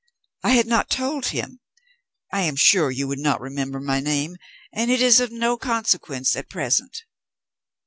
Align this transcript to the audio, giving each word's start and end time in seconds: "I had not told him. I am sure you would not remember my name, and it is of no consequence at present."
"I 0.43 0.53
had 0.55 0.65
not 0.65 0.89
told 0.89 1.27
him. 1.27 1.59
I 2.33 2.41
am 2.41 2.55
sure 2.55 2.89
you 2.89 3.07
would 3.07 3.19
not 3.19 3.39
remember 3.39 3.79
my 3.79 3.99
name, 3.99 4.37
and 4.73 4.89
it 4.89 4.99
is 4.99 5.19
of 5.19 5.31
no 5.31 5.57
consequence 5.57 6.35
at 6.35 6.49
present." 6.49 7.03